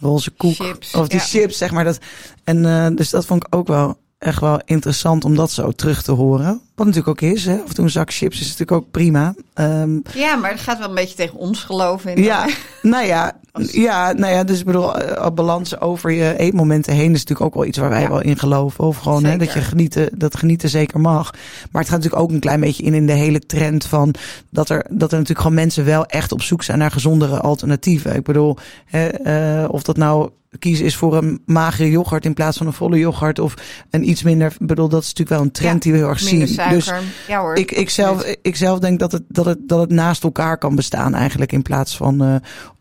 roze 0.00 0.30
koek, 0.30 0.54
Chips, 0.54 0.94
of 0.94 1.08
die 1.08 1.18
ja. 1.18 1.24
chips, 1.24 1.58
zeg 1.58 1.70
maar. 1.70 1.84
Dat, 1.84 1.98
en 2.44 2.64
eh, 2.66 2.86
dus 2.96 3.10
dat 3.10 3.26
vond 3.26 3.46
ik 3.46 3.54
ook 3.54 3.66
wel 3.68 4.00
echt 4.18 4.40
wel 4.40 4.60
interessant 4.64 5.24
om 5.24 5.36
dat 5.36 5.50
zo 5.50 5.70
terug 5.70 6.02
te 6.02 6.12
horen. 6.12 6.60
Wat 6.74 6.86
natuurlijk 6.86 7.22
ook 7.24 7.30
is, 7.30 7.44
hè. 7.44 7.54
Of 7.64 7.72
toen 7.72 7.84
een 7.84 7.90
zak 7.90 8.12
chips 8.12 8.34
is 8.40 8.42
natuurlijk 8.44 8.72
ook 8.72 8.90
prima. 8.90 9.34
Ehm, 9.54 9.98
Ja, 10.14 10.36
maar 10.36 10.50
het 10.50 10.60
gaat 10.60 10.78
wel 10.78 10.88
een 10.88 10.94
beetje 10.94 11.14
tegen 11.16 11.38
ons 11.38 11.64
geloven. 11.64 12.14
In 12.14 12.22
ja, 12.22 12.48
nou 12.82 13.06
ja, 13.06 13.40
ja, 13.70 14.12
nou 14.12 14.32
ja, 14.32 14.44
dus 14.44 14.58
ik 14.58 14.64
bedoel, 14.66 14.98
eh, 14.98 15.26
balansen 15.34 15.80
over 15.80 16.10
je 16.10 16.38
eetmomenten 16.38 16.92
heen 16.92 17.12
is 17.12 17.18
natuurlijk 17.24 17.40
ook 17.40 17.54
wel 17.54 17.64
iets 17.64 17.78
waar 17.78 17.88
wij 17.90 18.00
Ja. 18.02 18.08
wel 18.08 18.20
in 18.22 18.38
geloven. 18.38 18.84
Of 18.84 18.96
gewoon 18.98 19.24
hè, 19.24 19.36
dat 19.36 19.52
je 19.52 19.60
genieten, 19.60 20.08
dat 20.18 20.36
genieten 20.36 20.68
zeker 20.68 21.00
mag. 21.00 21.30
Maar 21.70 21.82
het 21.82 21.90
gaat 21.90 21.98
natuurlijk 21.98 22.22
ook 22.22 22.30
een 22.30 22.40
klein 22.40 22.60
beetje 22.60 22.82
in 22.82 22.94
in 22.94 23.06
de 23.06 23.12
hele 23.12 23.38
trend 23.40 23.86
van 23.86 24.14
dat 24.50 24.68
er, 24.68 24.86
dat 24.90 25.10
er 25.10 25.18
natuurlijk 25.18 25.40
gewoon 25.40 25.54
mensen 25.54 25.84
wel 25.84 26.06
echt 26.06 26.32
op 26.32 26.42
zoek 26.42 26.62
zijn 26.62 26.78
naar 26.78 26.90
gezondere 26.90 27.40
alternatieven. 27.40 28.14
Ik 28.14 28.22
bedoel, 28.24 28.56
hè, 28.84 29.06
eh, 29.06 29.68
of 29.70 29.82
dat 29.82 29.96
nou 29.96 30.30
kiezen 30.58 30.84
is 30.84 30.96
voor 30.96 31.16
een 31.16 31.42
magere 31.46 31.90
yoghurt 31.90 32.24
in 32.24 32.34
plaats 32.34 32.56
van 32.56 32.66
een 32.66 32.72
volle 32.72 32.98
yoghurt 32.98 33.38
of 33.38 33.54
een 33.90 34.08
iets 34.08 34.22
minder. 34.22 34.56
Ik 34.58 34.66
bedoel, 34.66 34.88
dat 34.88 35.02
is 35.02 35.06
natuurlijk 35.08 35.36
wel 35.36 35.46
een 35.46 35.52
trend 35.52 35.72
Ja, 35.74 35.80
die 35.80 35.92
we 35.92 35.98
heel 35.98 36.08
erg 36.08 36.20
zien. 36.20 36.46
Suiker. 36.68 37.04
Dus 37.04 37.26
ja 37.26 37.40
hoor. 37.40 37.54
ik, 37.56 37.70
ik, 37.72 37.90
zelf, 37.90 38.24
ik 38.42 38.56
zelf 38.56 38.78
denk 38.78 38.98
dat 38.98 39.12
het, 39.12 39.22
dat, 39.28 39.44
het, 39.44 39.58
dat 39.68 39.80
het 39.80 39.90
naast 39.90 40.22
elkaar 40.22 40.58
kan 40.58 40.74
bestaan 40.74 41.14
eigenlijk 41.14 41.52
in 41.52 41.62
plaats 41.62 41.96
van 41.96 42.22
eh, 42.24 42.34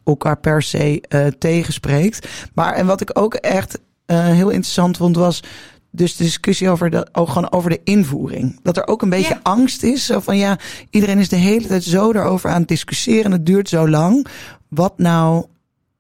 elkaar 0.03 0.38
per 0.38 0.61
se 0.61 1.01
eh, 1.01 1.27
tegenspreekt. 1.27 2.27
Maar 2.53 2.73
en 2.73 2.85
wat 2.85 3.01
ik 3.01 3.19
ook 3.19 3.33
echt 3.33 3.79
eh, 4.05 4.25
heel 4.25 4.50
interessant 4.50 4.97
vond 4.97 5.15
was 5.15 5.43
dus 5.91 6.15
de 6.15 6.23
discussie 6.23 6.69
over 6.69 6.89
de, 6.89 7.07
ook 7.11 7.27
gewoon 7.27 7.51
over 7.51 7.69
de 7.69 7.81
invoering. 7.83 8.59
Dat 8.63 8.77
er 8.77 8.88
ook 8.88 9.01
een 9.01 9.09
beetje 9.09 9.33
Ja. 9.33 9.39
angst 9.43 9.83
is. 9.83 10.05
Zo 10.05 10.19
van 10.19 10.38
ja, 10.38 10.59
iedereen 10.89 11.17
is 11.17 11.29
de 11.29 11.35
hele 11.35 11.67
tijd 11.67 11.83
zo 11.83 12.13
daarover 12.13 12.50
aan 12.50 12.59
het 12.59 12.67
discussiëren. 12.67 13.31
Het 13.31 13.45
duurt 13.45 13.69
zo 13.69 13.89
lang. 13.89 14.27
Wat 14.67 14.93
nou, 14.97 15.45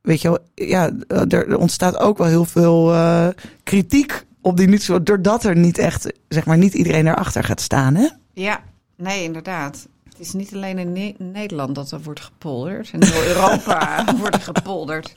weet 0.01 0.21
je 0.21 0.27
wel, 0.27 0.39
ja, 0.67 0.91
er, 1.27 1.57
ontstaat 1.57 1.97
ook 1.97 2.17
wel 2.17 2.27
heel 2.27 2.45
veel 2.45 2.93
eh, 2.93 3.27
kritiek 3.63 4.25
op 4.41 4.57
die 4.57 4.67
niet 4.67 4.83
zo, 4.83 5.03
doordat 5.03 5.43
er 5.43 5.55
niet 5.57 5.77
echt, 5.77 6.11
zeg 6.27 6.45
maar, 6.45 6.57
niet 6.57 6.73
iedereen 6.73 7.07
erachter 7.07 7.43
gaat 7.43 7.61
staan, 7.61 7.95
hè? 7.95 8.07
Ja, 8.33 8.63
nee, 8.97 9.23
inderdaad. 9.23 9.87
Het 10.09 10.19
is 10.19 10.33
niet 10.33 10.53
alleen 10.53 10.77
in 10.77 10.91
Ne- 10.93 11.15
Nederland 11.17 11.75
dat 11.75 11.91
er 11.91 12.01
wordt 12.01 12.19
gepolderd. 12.19 12.89
In 12.93 13.03
heel 13.03 13.23
Europa 13.23 14.05
wordt 14.19 14.35
er 14.35 14.41
gepolderd. 14.41 15.13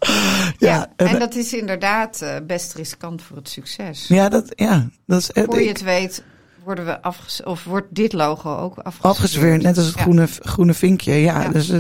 Ja, 0.59 0.93
en- 0.97 1.07
en 1.07 1.19
dat 1.19 1.35
is 1.35 1.53
inderdaad 1.53 2.21
eh, 2.23 2.37
best 2.47 2.75
riskant 2.75 3.23
voor 3.23 3.37
het 3.37 3.49
succes. 3.49 4.07
Ja, 4.09 4.29
dat, 4.29 4.45
ja, 4.55 4.89
dat 5.07 5.21
is 5.21 5.45
Voor 5.45 5.61
je 5.63 5.69
het 5.69 5.83
weet 5.83 6.25
worden 6.65 6.85
we 6.85 7.03
afges 7.03 7.43
of 7.43 7.65
wordt 7.65 7.87
dit 7.95 8.13
logo 8.13 8.57
ook 8.57 8.79
afgezweerd, 9.01 9.63
net 9.63 9.77
als 9.77 9.87
het 9.87 9.95
Ja. 9.95 10.03
groene, 10.03 10.27
groene 10.27 10.75
vinkje. 10.75 11.13
Ja, 11.13 11.43
Ja. 11.43 11.49
Dus, 11.49 11.73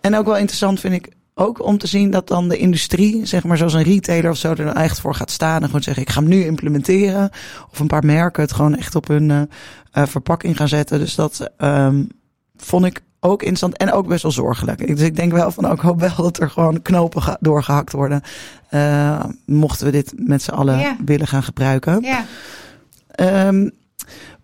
en 0.00 0.14
ook 0.16 0.26
wel 0.26 0.36
interessant 0.36 0.80
vind 0.80 0.94
ik 0.94 1.08
ook 1.38 1.62
om 1.64 1.78
te 1.78 1.86
zien 1.86 2.10
dat 2.10 2.28
dan 2.28 2.48
de 2.48 2.56
industrie, 2.56 3.26
zeg 3.26 3.44
maar 3.44 3.56
zoals 3.56 3.72
een 3.74 3.82
retailer 3.82 4.30
of 4.30 4.36
zo, 4.36 4.48
er 4.50 4.56
dan 4.56 4.74
echt 4.74 5.00
voor 5.00 5.14
gaat 5.14 5.30
staan 5.30 5.60
en 5.60 5.66
gewoon 5.66 5.82
zeggen: 5.82 6.02
ik 6.02 6.10
ga 6.10 6.20
hem 6.20 6.28
nu 6.28 6.44
implementeren. 6.44 7.30
Of 7.72 7.78
een 7.78 7.86
paar 7.86 8.04
merken 8.04 8.42
het 8.42 8.52
gewoon 8.52 8.76
echt 8.76 8.94
op 8.94 9.08
hun 9.08 9.30
eh, 9.30 9.40
eh, 9.92 10.06
verpakking 10.06 10.56
gaan 10.56 10.68
zetten. 10.68 10.98
Dus 10.98 11.14
dat 11.14 11.50
ehm, 11.56 12.04
vond 12.56 12.84
ik 12.84 13.02
ook 13.20 13.40
interessant 13.40 13.76
en 13.76 13.92
ook 13.92 14.06
best 14.06 14.22
wel 14.22 14.32
zorgelijk. 14.32 14.80
Ik- 14.80 14.96
Dus 14.96 15.06
ik 15.06 15.16
denk 15.16 15.32
wel 15.32 15.50
van 15.50 15.66
ook 15.66 15.80
hoop 15.80 16.00
wel 16.00 16.14
dat 16.16 16.40
er 16.40 16.50
gewoon 16.50 16.82
knopen 16.82 17.36
doorgehakt 17.40 17.92
worden. 17.92 18.22
eh, 18.68 19.24
mochten 19.46 19.86
we 19.86 19.92
dit 19.92 20.12
met 20.16 20.42
z'n 20.42 20.50
allen 20.50 20.78
Ja. 20.78 20.96
willen 21.04 21.26
gaan 21.26 21.42
gebruiken. 21.42 22.02
Ja, 22.02 22.24
ehm, 23.10 23.68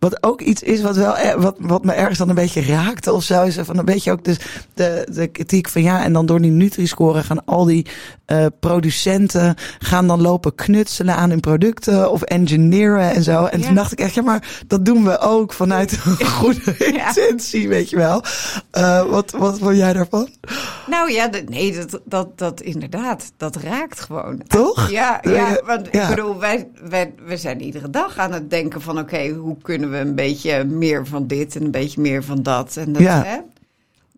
wat 0.02 0.22
ook 0.22 0.40
iets 0.40 0.62
is 0.62 0.82
wat, 0.82 0.96
wel, 0.96 1.16
eh, 1.16 1.34
wat, 1.34 1.56
wat 1.58 1.84
me 1.84 1.92
ergens 1.92 2.18
dan 2.18 2.28
een 2.28 2.34
beetje 2.34 2.62
raakte 2.62 3.12
of 3.12 3.22
zo. 3.22 3.42
Is 3.42 3.58
van 3.60 3.78
een 3.78 3.84
beetje 3.84 4.12
ook 4.12 4.24
dus 4.24 4.38
de, 4.74 5.08
de 5.12 5.26
kritiek 5.26 5.68
van 5.68 5.82
ja, 5.82 6.04
en 6.04 6.12
dan 6.12 6.26
door 6.26 6.40
die 6.40 6.50
Nutri-score 6.50 7.22
gaan 7.22 7.44
al 7.44 7.64
die 7.64 7.86
uh, 8.26 8.46
producenten 8.60 9.54
gaan 9.78 10.06
dan 10.06 10.20
lopen 10.20 10.54
knutselen 10.54 11.14
aan 11.14 11.30
hun 11.30 11.40
producten 11.40 12.10
of 12.10 12.22
engineeren 12.22 13.10
en 13.10 13.22
zo. 13.22 13.44
En 13.44 13.60
toen 13.60 13.74
dacht 13.74 13.92
ik 13.92 14.00
echt, 14.00 14.14
ja, 14.14 14.22
maar 14.22 14.62
dat 14.66 14.84
doen 14.84 15.04
we 15.04 15.18
ook 15.18 15.52
vanuit 15.52 15.92
een 15.92 16.26
goede 16.26 16.76
intentie, 16.92 17.68
weet 17.68 17.90
je 17.90 17.96
wel. 17.96 18.22
Uh, 18.78 19.04
wat, 19.10 19.30
wat 19.30 19.58
vond 19.58 19.76
jij 19.76 19.92
daarvan? 19.92 20.28
Nou 20.86 21.12
ja, 21.12 21.30
nee, 21.46 21.72
dat, 21.72 22.00
dat, 22.04 22.38
dat 22.38 22.60
inderdaad, 22.60 23.32
dat 23.36 23.56
raakt 23.56 24.00
gewoon. 24.00 24.42
Toch? 24.46 24.90
Ja, 24.90 25.20
ja 25.22 25.60
want 25.66 25.86
ik 25.86 26.08
bedoel, 26.08 26.38
wij, 26.38 26.68
wij, 26.88 27.14
wij 27.26 27.36
zijn 27.36 27.62
iedere 27.62 27.90
dag 27.90 28.18
aan 28.18 28.32
het 28.32 28.50
denken 28.50 28.80
van 28.80 28.98
oké, 28.98 29.28
hoe 29.28 29.56
kunnen 29.62 29.90
we 29.90 29.91
een 30.00 30.14
beetje 30.14 30.64
meer 30.64 31.06
van 31.06 31.26
dit 31.26 31.56
en 31.56 31.64
een 31.64 31.70
beetje 31.70 32.00
meer 32.00 32.24
van 32.24 32.42
dat. 32.42 32.76
En 32.76 32.92
dat, 32.92 33.02
ja. 33.02 33.22
hè? 33.24 33.38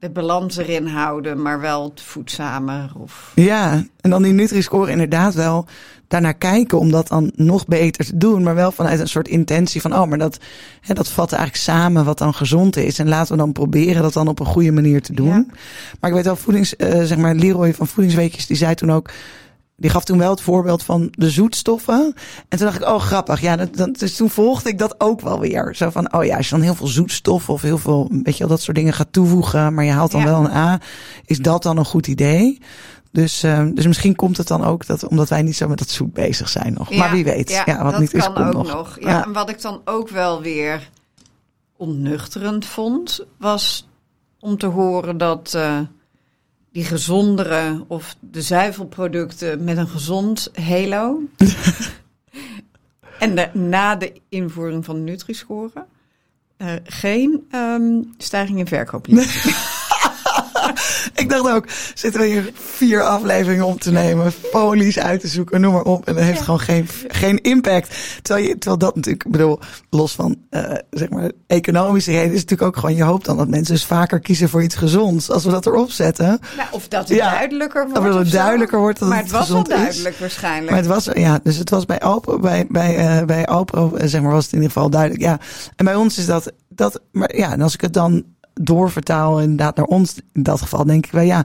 de 0.05 0.11
balans 0.11 0.57
erin 0.57 0.87
houden, 0.87 1.43
maar 1.43 1.61
wel 1.61 1.93
voedzamer. 1.95 2.93
Of... 2.99 3.33
Ja, 3.35 3.85
en 4.01 4.11
dan 4.11 4.23
die 4.23 4.33
Nutri-score 4.33 4.91
inderdaad 4.91 5.35
wel 5.35 5.67
daarnaar 6.09 6.35
kijken 6.35 6.79
om 6.79 6.91
dat 6.91 7.09
dan 7.09 7.33
nog 7.37 7.67
beter 7.67 8.05
te 8.05 8.17
doen. 8.17 8.43
Maar 8.43 8.55
wel 8.55 8.73
vanuit 8.73 9.01
een 9.01 9.09
soort 9.09 9.29
intentie 9.29 9.81
van, 9.81 9.95
oh, 9.95 10.07
maar 10.07 10.19
dat, 10.19 10.39
hè, 10.81 10.95
dat 10.95 11.09
vat 11.09 11.33
eigenlijk 11.33 11.63
samen 11.63 12.05
wat 12.05 12.19
dan 12.19 12.35
gezond 12.35 12.77
is. 12.77 12.99
En 12.99 13.09
laten 13.09 13.33
we 13.33 13.39
dan 13.39 13.53
proberen 13.53 14.03
dat 14.03 14.13
dan 14.13 14.29
op 14.29 14.41
een 14.41 14.47
goede 14.47 14.73
manier 14.73 15.03
te 15.03 15.13
doen. 15.13 15.27
Ja. 15.27 15.47
Maar 16.01 16.11
ik 16.11 16.17
weet 16.17 16.25
wel, 16.25 16.37
voedings, 16.37 16.75
uh, 16.79 17.03
zeg 17.03 17.19
maar, 17.19 17.35
Leroy 17.35 17.75
van 17.75 17.87
Voedingsweekjes, 17.87 18.47
die 18.47 18.57
zei 18.57 18.75
toen 18.75 18.93
ook 18.93 19.11
die 19.77 19.91
gaf 19.91 20.05
toen 20.05 20.19
wel 20.19 20.31
het 20.31 20.41
voorbeeld 20.41 20.83
van 20.83 21.09
de 21.11 21.31
zoetstoffen. 21.31 22.15
En 22.49 22.59
toen 22.59 22.67
dacht 22.67 22.81
ik, 22.81 22.89
oh 22.89 23.01
grappig. 23.01 23.41
Ja, 23.41 23.57
dat, 23.57 23.77
dat, 23.77 23.99
dus 23.99 24.17
toen 24.17 24.31
volgde 24.31 24.69
ik 24.69 24.79
dat 24.79 25.01
ook 25.01 25.21
wel 25.21 25.41
weer. 25.41 25.75
Zo 25.75 25.91
van, 25.91 26.15
oh 26.15 26.25
ja, 26.25 26.37
als 26.37 26.49
je 26.49 26.55
dan 26.55 26.65
heel 26.65 26.75
veel 26.75 26.87
zoetstoffen 26.87 27.55
of 27.55 27.63
heel 27.63 27.79
veel, 27.79 28.09
weet 28.23 28.35
je 28.37 28.39
wel, 28.39 28.49
dat 28.49 28.63
soort 28.63 28.77
dingen 28.77 28.93
gaat 28.93 29.13
toevoegen. 29.13 29.75
Maar 29.75 29.85
je 29.85 29.91
haalt 29.91 30.11
dan 30.11 30.21
ja. 30.21 30.27
wel 30.27 30.45
een 30.45 30.57
A. 30.57 30.81
Is 31.25 31.39
dat 31.39 31.63
dan 31.63 31.77
een 31.77 31.85
goed 31.85 32.07
idee? 32.07 32.61
Dus, 33.13 33.45
uh, 33.45 33.67
dus 33.75 33.87
misschien 33.87 34.17
komt 34.17 34.37
het 34.37 34.47
dan 34.47 34.65
ook 34.65 34.87
dat, 34.87 35.09
omdat 35.09 35.29
wij 35.29 35.43
niet 35.43 35.57
zo 35.57 35.69
met 35.69 35.79
dat 35.79 35.91
zoet 35.91 36.13
bezig 36.13 36.49
zijn 36.49 36.73
nog. 36.73 36.91
Ja, 36.91 36.99
maar 36.99 37.11
wie 37.11 37.25
weet. 37.25 37.51
Ja, 37.51 37.63
ja 37.67 37.83
wat 37.83 37.93
dat 37.93 38.01
niet 38.01 38.15
is, 38.15 38.25
kan 38.25 38.35
komt 38.35 38.47
ook 38.47 38.53
nog. 38.53 38.73
nog. 38.73 38.97
Ja, 39.01 39.09
ja, 39.09 39.25
en 39.25 39.33
wat 39.33 39.49
ik 39.49 39.63
dan 39.63 39.81
ook 39.85 40.09
wel 40.09 40.43
weer 40.43 40.91
onnuchterend 41.77 42.65
vond, 42.65 43.27
was 43.39 43.89
om 44.41 44.59
te 44.59 44.67
horen 44.67 45.19
dat... 45.19 45.53
Uh, 45.57 45.79
die 46.75 46.85
gezondere 46.85 47.85
of 47.89 48.17
de 48.21 48.43
zuivelproducten 48.43 49.65
met 49.65 49.77
een 49.77 49.89
gezond 49.89 50.51
halo. 50.55 51.23
en 53.19 53.35
de, 53.35 53.49
na 53.53 53.97
de 53.97 54.13
invoering 54.29 54.85
van 54.85 55.05
Nutri-score 55.05 55.87
uh, 56.59 56.73
geen 56.85 57.47
um, 57.55 58.15
stijging 58.19 58.59
in 58.59 58.67
verkoop. 58.67 59.07
ik 61.25 61.31
dacht 61.31 61.55
ook, 61.55 61.65
zitten 61.95 62.21
we 62.21 62.27
hier 62.27 62.51
vier 62.55 63.03
afleveringen 63.03 63.65
om 63.65 63.79
te 63.79 63.91
nemen, 63.91 64.33
folies 64.33 64.99
uit 64.99 65.21
te 65.21 65.29
zoeken, 65.29 65.61
noem 65.61 65.73
maar 65.73 65.83
op. 65.83 66.07
En 66.07 66.15
dat 66.15 66.25
heeft 66.25 66.39
ja. 66.39 66.45
gewoon 66.45 66.61
geen, 66.61 66.89
geen 67.09 67.43
impact. 67.43 67.97
Terwijl, 68.23 68.47
je, 68.47 68.59
terwijl 68.59 68.79
dat 68.79 68.95
natuurlijk, 68.95 69.25
ik 69.25 69.33
bedoel, 69.33 69.59
los 69.91 70.13
van 70.13 70.37
uh, 70.51 70.73
zeg 70.91 71.11
maar 71.11 71.31
economische 71.47 72.11
reden, 72.11 72.33
is 72.33 72.41
natuurlijk 72.41 72.63
ook 72.63 72.77
gewoon, 72.77 72.97
je 72.97 73.03
hoopt 73.03 73.25
dan 73.25 73.37
dat 73.37 73.49
mensen 73.49 73.75
dus 73.75 73.85
vaker 73.85 74.21
kiezen 74.21 74.49
voor 74.49 74.63
iets 74.63 74.75
gezonds. 74.75 75.31
Als 75.31 75.45
we 75.45 75.51
dat 75.51 75.67
erop 75.67 75.91
zetten. 75.91 76.39
Nou, 76.57 76.69
of 76.71 76.89
dat 76.89 77.09
het 77.09 77.19
ja, 77.19 77.31
duidelijker 77.31 77.83
wordt. 77.83 77.99
Of 77.99 78.05
dat 78.05 78.25
het 78.25 78.33
duidelijker 78.33 78.79
wordt 78.79 78.99
dat 78.99 79.09
maar 79.09 79.19
het, 79.19 79.27
het 79.27 79.37
was 79.37 79.49
wel 79.49 79.63
is. 79.63 79.69
duidelijk 79.69 80.17
waarschijnlijk. 80.17 80.71
Maar 80.71 80.79
het 80.79 80.87
was, 80.87 81.09
ja, 81.13 81.41
dus 81.43 81.57
het 81.57 81.71
was 81.71 81.85
bij 81.85 82.01
Alpro, 82.01 82.39
bij, 82.39 82.67
bij, 82.69 83.19
uh, 83.21 83.27
bij 83.27 83.47
Alpro, 83.47 83.93
zeg 84.05 84.23
maar, 84.23 84.33
was 84.33 84.45
het 84.45 84.53
in 84.53 84.59
ieder 84.59 84.73
geval 84.73 84.91
duidelijk. 84.91 85.23
Ja. 85.23 85.39
En 85.77 85.85
bij 85.85 85.95
ons 85.95 86.19
is 86.19 86.27
dat, 86.27 86.53
dat, 86.69 87.01
maar 87.13 87.37
ja, 87.37 87.53
en 87.53 87.61
als 87.61 87.75
ik 87.75 87.81
het 87.81 87.93
dan 87.93 88.25
doorvertaal 88.55 89.41
inderdaad 89.41 89.77
naar 89.77 89.87
ons. 89.87 90.17
In 90.33 90.43
dat 90.43 90.61
geval 90.61 90.85
denk 90.85 91.07
ik 91.07 91.13
wel 91.13 91.23
ja 91.23 91.45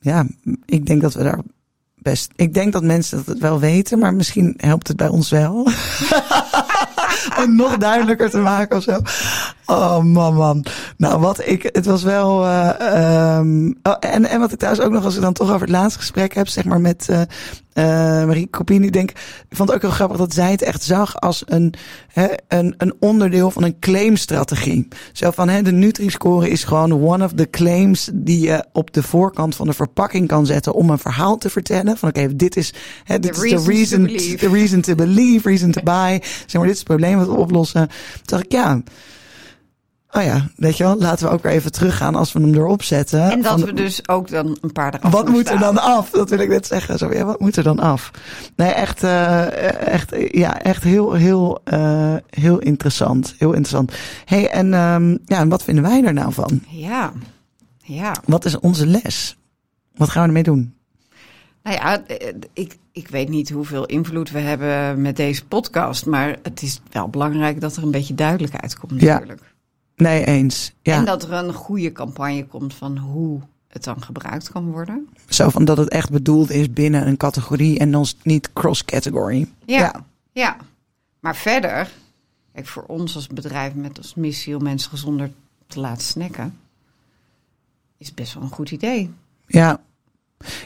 ja 0.00 0.26
ik 0.64 0.86
denk 0.86 1.02
dat 1.02 1.14
we 1.14 1.22
daar 1.22 1.40
best 1.94 2.32
ik 2.36 2.54
denk 2.54 2.72
dat 2.72 2.82
mensen 2.82 3.16
dat 3.16 3.26
het 3.26 3.38
wel 3.38 3.60
weten 3.60 3.98
maar 3.98 4.14
misschien 4.14 4.54
helpt 4.56 4.88
het 4.88 4.96
bij 4.96 5.08
ons 5.08 5.30
wel. 5.30 5.52
Om 7.44 7.56
nog 7.56 7.76
duidelijker 7.76 8.30
te 8.30 8.38
maken 8.38 8.76
of 8.76 8.82
zo 8.82 9.00
oh 9.70 10.02
man 10.02 10.34
man 10.34 10.64
nou 10.96 11.20
wat 11.20 11.46
ik 11.46 11.68
het 11.72 11.86
was 11.86 12.02
wel 12.02 12.44
uh, 12.44 13.36
um, 13.38 13.78
oh, 13.82 13.96
en 14.00 14.24
en 14.24 14.40
wat 14.40 14.52
ik 14.52 14.58
thuis 14.58 14.80
ook 14.80 14.92
nog 14.92 15.04
als 15.04 15.14
ik 15.16 15.22
dan 15.22 15.32
toch 15.32 15.48
over 15.48 15.60
het 15.60 15.70
laatste 15.70 15.98
gesprek 15.98 16.34
heb 16.34 16.48
zeg 16.48 16.64
maar 16.64 16.80
met 16.80 17.06
uh, 17.10 17.20
uh, 17.74 17.84
Marie 18.24 18.50
Copini, 18.50 18.90
denk, 18.90 19.10
ik 19.10 19.56
vond 19.56 19.68
het 19.68 19.76
ook 19.76 19.82
heel 19.82 19.94
grappig 19.94 20.16
dat 20.16 20.34
zij 20.34 20.50
het 20.50 20.62
echt 20.62 20.82
zag 20.82 21.20
als 21.20 21.42
een, 21.46 21.74
hè, 22.08 22.26
een, 22.48 22.74
een 22.78 22.94
onderdeel 22.98 23.50
van 23.50 23.64
een 23.64 23.78
claimstrategie. 23.78 24.88
Zo 25.12 25.30
van, 25.30 25.48
hè, 25.48 25.62
de 25.62 25.72
Nutri-score 25.72 26.48
is 26.48 26.64
gewoon 26.64 26.92
one 26.92 27.24
of 27.24 27.32
the 27.32 27.50
claims 27.50 28.10
die 28.12 28.40
je 28.40 28.64
op 28.72 28.92
de 28.92 29.02
voorkant 29.02 29.56
van 29.56 29.66
de 29.66 29.72
verpakking 29.72 30.28
kan 30.28 30.46
zetten 30.46 30.74
om 30.74 30.90
een 30.90 30.98
verhaal 30.98 31.36
te 31.36 31.50
vertellen. 31.50 31.96
Van 31.96 32.08
oké, 32.08 32.20
okay, 32.20 32.36
dit 32.36 32.56
is, 32.56 32.72
hè, 33.04 33.18
dit 33.18 33.34
the 33.34 33.48
is 33.48 33.64
de 33.64 33.70
reason, 33.70 34.06
to 34.06 34.34
the 34.36 34.48
reason 34.48 34.80
to 34.80 34.94
believe, 34.94 35.48
reason 35.48 35.70
to 35.70 35.82
buy. 35.82 36.22
Zeg 36.22 36.52
maar, 36.52 36.62
dit 36.62 36.72
is 36.72 36.78
het 36.78 36.88
probleem 36.88 37.16
wat 37.16 37.26
we 37.26 37.36
oplossen. 37.36 37.88
Toen 37.88 38.22
dacht 38.24 38.44
ik, 38.44 38.52
ja, 38.52 38.82
Oh 40.12 40.22
ja, 40.22 40.48
weet 40.56 40.76
je 40.76 40.84
wel, 40.84 40.98
laten 40.98 41.26
we 41.26 41.32
ook 41.32 41.42
weer 41.42 41.52
even 41.52 41.72
teruggaan 41.72 42.14
als 42.14 42.32
we 42.32 42.40
hem 42.40 42.54
erop 42.54 42.82
zetten. 42.82 43.30
En 43.30 43.42
dat 43.42 43.60
we 43.60 43.72
dus 43.72 44.08
ook 44.08 44.28
dan 44.28 44.58
een 44.60 44.72
paar 44.72 44.94
eraf 44.94 45.12
Wat 45.12 45.28
moet 45.28 45.48
er 45.48 45.58
dan 45.58 45.78
af? 45.78 46.10
Dat 46.10 46.30
wil 46.30 46.38
ik 46.38 46.48
net 46.48 46.66
zeggen. 46.66 46.98
Zo, 46.98 47.12
ja, 47.12 47.24
wat 47.24 47.40
moet 47.40 47.56
er 47.56 47.62
dan 47.62 47.78
af? 47.78 48.10
Nee, 48.56 48.68
echt, 48.68 49.02
uh, 49.02 49.86
echt, 49.86 50.14
ja, 50.30 50.60
echt 50.60 50.82
heel, 50.82 51.12
heel, 51.12 51.60
uh, 51.72 52.14
heel 52.30 52.58
interessant. 52.58 53.34
Heel 53.38 53.52
interessant. 53.52 53.92
hey, 54.24 54.50
en, 54.50 54.74
um, 54.74 55.18
ja, 55.24 55.38
en 55.38 55.48
wat 55.48 55.62
vinden 55.62 55.84
wij 55.84 56.04
er 56.04 56.12
nou 56.12 56.32
van? 56.32 56.62
Ja, 56.68 57.12
ja. 57.78 58.14
Wat 58.24 58.44
is 58.44 58.58
onze 58.58 58.86
les? 58.86 59.36
Wat 59.96 60.08
gaan 60.08 60.22
we 60.22 60.28
ermee 60.28 60.42
doen? 60.42 60.74
Nou 61.62 61.76
ja, 61.76 62.02
ik, 62.52 62.78
ik 62.92 63.08
weet 63.08 63.28
niet 63.28 63.50
hoeveel 63.50 63.86
invloed 63.86 64.30
we 64.30 64.38
hebben 64.38 65.02
met 65.02 65.16
deze 65.16 65.46
podcast, 65.46 66.06
maar 66.06 66.38
het 66.42 66.62
is 66.62 66.80
wel 66.90 67.08
belangrijk 67.08 67.60
dat 67.60 67.76
er 67.76 67.82
een 67.82 67.90
beetje 67.90 68.14
duidelijkheid 68.14 68.78
komt 68.78 68.92
natuurlijk. 68.92 69.40
Ja. 69.40 69.48
Nee, 70.00 70.24
eens. 70.24 70.72
Ja. 70.82 70.96
En 70.96 71.04
dat 71.04 71.22
er 71.22 71.32
een 71.32 71.52
goede 71.52 71.92
campagne 71.92 72.46
komt 72.46 72.74
van 72.74 72.98
hoe 72.98 73.40
het 73.68 73.84
dan 73.84 74.02
gebruikt 74.02 74.50
kan 74.50 74.70
worden. 74.70 75.08
Zo 75.28 75.48
van 75.48 75.64
dat 75.64 75.76
het 75.76 75.88
echt 75.88 76.10
bedoeld 76.10 76.50
is 76.50 76.72
binnen 76.72 77.06
een 77.06 77.16
categorie 77.16 77.78
en 77.78 77.90
dan 77.90 78.06
niet 78.22 78.52
cross-category. 78.52 79.48
Ja, 79.64 79.78
ja, 79.78 80.04
ja. 80.32 80.56
Maar 81.20 81.36
verder, 81.36 81.90
kijk, 82.52 82.66
voor 82.66 82.84
ons 82.86 83.14
als 83.14 83.26
bedrijf 83.26 83.74
met 83.74 83.98
als 83.98 84.14
missie 84.14 84.56
om 84.56 84.62
mensen 84.62 84.90
gezonder 84.90 85.30
te 85.66 85.80
laten 85.80 86.04
snacken, 86.04 86.58
is 87.98 88.14
best 88.14 88.34
wel 88.34 88.42
een 88.42 88.48
goed 88.48 88.70
idee. 88.70 89.10
Ja. 89.46 89.80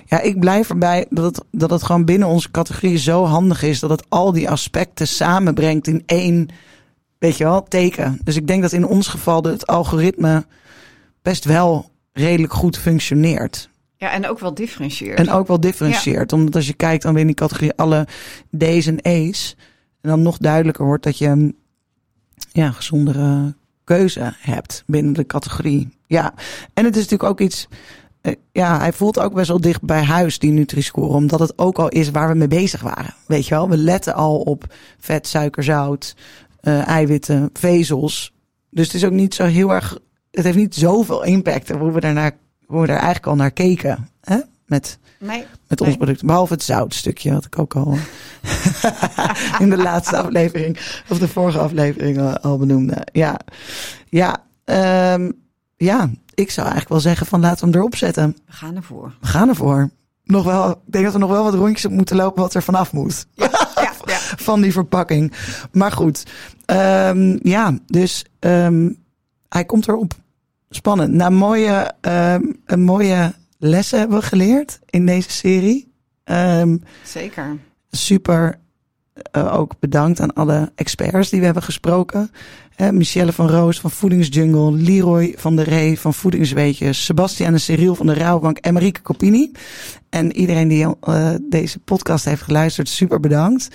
Ja, 0.06 0.20
ik 0.20 0.40
blijf 0.40 0.70
erbij 0.70 1.06
dat 1.10 1.24
het, 1.24 1.44
dat 1.50 1.70
het 1.70 1.82
gewoon 1.82 2.04
binnen 2.04 2.28
onze 2.28 2.50
categorie 2.50 2.98
zo 2.98 3.24
handig 3.24 3.62
is 3.62 3.80
dat 3.80 3.90
het 3.90 4.04
al 4.08 4.32
die 4.32 4.50
aspecten 4.50 5.08
samenbrengt 5.08 5.86
in 5.86 6.02
één 6.06 6.48
weet 7.24 7.36
je 7.36 7.44
wel, 7.44 7.62
teken. 7.62 8.18
Dus 8.24 8.36
ik 8.36 8.46
denk 8.46 8.62
dat 8.62 8.72
in 8.72 8.86
ons 8.86 9.08
geval 9.08 9.42
het 9.42 9.66
algoritme 9.66 10.46
best 11.22 11.44
wel 11.44 11.90
redelijk 12.12 12.52
goed 12.52 12.78
functioneert. 12.78 13.68
Ja, 13.96 14.12
en 14.12 14.28
ook 14.28 14.38
wel 14.38 14.54
differentieert. 14.54 15.18
En 15.18 15.30
ook 15.30 15.46
wel 15.46 15.60
differentieert. 15.60 16.30
Ja. 16.30 16.36
Omdat 16.36 16.54
als 16.54 16.66
je 16.66 16.74
kijkt 16.74 17.02
dan 17.02 17.12
weer 17.12 17.20
in 17.20 17.26
die 17.26 17.36
categorie 17.36 17.72
alle 17.72 18.06
D's 18.58 18.86
en 18.86 18.98
E's. 19.00 19.56
En 20.00 20.10
dan 20.10 20.22
nog 20.22 20.38
duidelijker 20.38 20.84
wordt 20.84 21.04
dat 21.04 21.18
je 21.18 21.26
een 21.26 21.56
ja, 22.52 22.70
gezondere 22.70 23.54
keuze 23.84 24.32
hebt 24.38 24.82
binnen 24.86 25.12
de 25.12 25.26
categorie. 25.26 25.88
Ja, 26.06 26.34
en 26.74 26.84
het 26.84 26.96
is 26.96 27.02
natuurlijk 27.02 27.30
ook 27.30 27.40
iets. 27.40 27.68
Ja, 28.52 28.78
hij 28.78 28.92
voelt 28.92 29.18
ook 29.18 29.34
best 29.34 29.48
wel 29.48 29.60
dicht 29.60 29.82
bij 29.82 30.02
huis, 30.02 30.38
die 30.38 30.50
Nutri-score. 30.50 31.14
Omdat 31.14 31.40
het 31.40 31.58
ook 31.58 31.78
al 31.78 31.88
is 31.88 32.10
waar 32.10 32.28
we 32.28 32.34
mee 32.34 32.48
bezig 32.48 32.80
waren. 32.80 33.14
Weet 33.26 33.46
je 33.46 33.54
wel, 33.54 33.68
we 33.68 33.76
letten 33.76 34.14
al 34.14 34.40
op 34.40 34.74
vet, 34.98 35.26
suiker, 35.26 35.64
zout 35.64 36.14
uh, 36.64 36.88
eiwitten, 36.88 37.50
vezels. 37.52 38.32
Dus 38.70 38.86
het 38.86 38.94
is 38.94 39.04
ook 39.04 39.12
niet 39.12 39.34
zo 39.34 39.44
heel 39.44 39.70
erg. 39.70 39.98
Het 40.30 40.44
heeft 40.44 40.56
niet 40.56 40.74
zoveel 40.74 41.24
impact 41.24 41.70
hoe 41.70 41.92
we, 41.92 42.00
daarnaar, 42.00 42.36
hoe 42.66 42.80
we 42.80 42.86
daar 42.86 42.96
eigenlijk 42.96 43.26
al 43.26 43.36
naar 43.36 43.50
keken. 43.50 44.08
Hè? 44.20 44.38
Met, 44.66 44.98
nee, 45.18 45.44
met 45.68 45.80
ons 45.80 45.96
product. 45.96 46.24
Behalve 46.24 46.52
het 46.52 46.62
zoutstukje, 46.62 47.32
wat 47.32 47.44
ik 47.44 47.58
ook 47.58 47.74
al 47.74 47.96
in 49.58 49.70
de 49.70 49.76
laatste 49.76 50.16
aflevering, 50.16 50.78
of 51.08 51.18
de 51.18 51.28
vorige 51.28 51.58
aflevering 51.58 52.18
al, 52.18 52.38
al 52.38 52.58
benoemde. 52.58 53.06
Ja, 53.12 53.40
ja, 54.08 54.44
um, 55.14 55.32
ja, 55.76 56.10
ik 56.34 56.50
zou 56.50 56.66
eigenlijk 56.66 56.88
wel 56.88 57.00
zeggen 57.00 57.26
van 57.26 57.40
laten 57.40 57.64
we 57.64 57.70
hem 57.70 57.80
erop 57.80 57.96
zetten. 57.96 58.36
We 58.46 58.52
gaan 58.52 58.76
ervoor. 58.76 59.14
We 59.20 59.26
gaan 59.26 59.48
ervoor. 59.48 59.90
Nog 60.24 60.44
wel, 60.44 60.70
ik 60.70 60.76
denk 60.86 61.04
dat 61.04 61.12
we 61.12 61.18
nog 61.18 61.30
wel 61.30 61.44
wat 61.44 61.54
rondjes 61.54 61.84
op 61.84 61.90
moeten 61.90 62.16
lopen 62.16 62.42
wat 62.42 62.54
er 62.54 62.62
vanaf 62.62 62.92
moet. 62.92 63.26
Ja. 63.34 63.63
Van 64.36 64.60
die 64.60 64.72
verpakking. 64.72 65.32
Maar 65.72 65.92
goed, 65.92 66.24
um, 66.66 67.38
ja, 67.42 67.78
dus 67.86 68.24
um, 68.40 68.96
hij 69.48 69.64
komt 69.64 69.88
erop. 69.88 70.12
Spannend. 70.70 71.12
Nou, 71.12 71.32
mooie, 71.32 71.92
um, 72.00 72.56
een 72.66 72.82
mooie 72.82 73.32
lessen 73.58 73.98
hebben 73.98 74.18
we 74.18 74.24
geleerd 74.24 74.80
in 74.90 75.06
deze 75.06 75.30
serie. 75.30 75.92
Zeker. 77.02 77.58
Super 77.90 78.58
uh, 79.32 79.54
ook 79.54 79.72
bedankt 79.78 80.20
aan 80.20 80.32
alle 80.32 80.72
experts 80.74 81.30
die 81.30 81.38
we 81.38 81.44
hebben 81.44 81.62
gesproken. 81.62 82.30
Uh, 82.76 82.88
Michelle 82.88 83.32
van 83.32 83.48
Roos 83.48 83.80
van 83.80 83.90
Voedingsjungle, 83.90 84.72
Leroy 84.72 85.34
van 85.36 85.56
der 85.56 85.68
Ree 85.68 86.00
van 86.00 86.14
Voedingsweetjes, 86.14 87.04
Sebastian 87.04 87.52
en 87.52 87.60
Cyril 87.60 87.94
van 87.94 88.06
de 88.06 88.14
Rouwbank 88.14 88.58
en 88.58 88.72
Marieke 88.72 89.02
Copini. 89.02 89.52
En 90.10 90.36
iedereen 90.36 90.68
die 90.68 90.86
uh, 90.86 91.30
deze 91.48 91.78
podcast 91.78 92.24
heeft 92.24 92.42
geluisterd, 92.42 92.88
super 92.88 93.20
bedankt. 93.20 93.68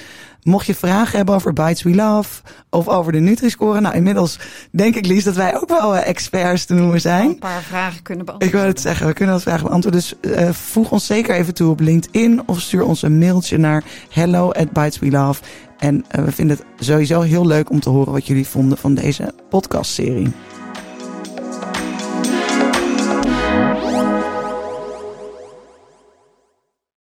Mocht 0.44 0.66
je 0.66 0.76
vragen 0.76 1.18
hebben 1.18 1.36
over 1.36 1.54
Bites 1.54 1.84
We 1.84 1.96
Love 1.96 2.42
of 2.70 2.88
over 2.88 3.12
de 3.12 3.20
Nutri-score. 3.20 3.80
Nou, 3.80 3.96
inmiddels 3.96 4.40
denk 4.72 4.96
ik, 4.96 5.06
Lies, 5.06 5.24
dat 5.24 5.36
wij 5.36 5.56
ook 5.56 5.70
wel 5.70 5.96
uh, 5.96 6.08
experts 6.08 6.66
te 6.66 6.74
noemen 6.74 7.02
zijn. 7.02 7.30
Een 7.30 7.40
paar 7.40 7.62
vragen 7.62 8.02
kunnen 8.02 8.26
beantwoorden. 8.26 8.60
Ik 8.60 8.64
wil 8.64 8.74
het 8.74 8.82
zeggen, 8.82 9.08
we 9.08 9.14
kunnen 9.14 9.36
dat 9.36 9.44
vragen 9.44 9.66
beantwoorden. 9.66 10.02
Dus 10.02 10.32
uh, 10.32 10.50
voeg 10.50 10.92
ons 10.92 11.06
zeker 11.06 11.36
even 11.36 11.54
toe 11.54 11.70
op 11.70 11.80
LinkedIn 11.80 12.42
of 12.46 12.62
stuur 12.62 12.84
ons 12.84 13.02
een 13.02 13.18
mailtje 13.18 13.58
naar 13.58 13.84
hello 14.10 14.52
at 14.52 14.72
Bites 14.72 15.00
We 15.00 15.10
Love. 15.10 15.42
En 15.80 16.06
uh, 16.16 16.26
we 16.26 16.32
vinden 16.32 16.58
het 16.58 16.86
sowieso 16.86 17.22
heel 17.22 17.48
leuk 17.48 17.70
om 17.70 17.80
te 17.80 17.90
horen 17.90 18.12
wat 18.12 18.28
jullie 18.28 18.48
vonden 18.48 18.78
van 18.78 18.94
deze 18.94 19.34
podcastserie. 19.50 20.32